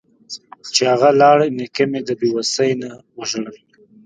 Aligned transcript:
چې 0.73 0.81
اغه 0.95 1.09
لاړ 1.21 1.37
نيکه 1.57 1.83
مې 1.91 2.01
د 2.07 2.09
بې 2.19 2.29
وسۍ 2.35 2.71
نه 2.81 2.89
وژړل. 3.17 3.57